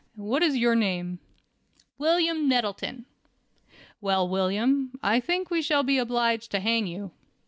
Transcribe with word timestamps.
"What 0.15 0.41
is 0.41 0.57
your 0.57 0.73
name?" 0.73 1.19
"William 1.99 2.49
Nettleton." 2.49 3.05
"Well, 4.01 4.27
William, 4.27 4.97
I 5.03 5.19
think 5.19 5.51
we 5.51 5.61
shall 5.61 5.83
be 5.83 5.99
obliged 5.99 6.49
to 6.53 6.59
hang 6.59 6.87
you." 6.87 7.11